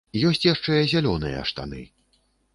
Ёсць 0.29 0.45
яшчэ 0.53 0.79
зялёныя 0.95 1.45
штаны. 1.51 1.85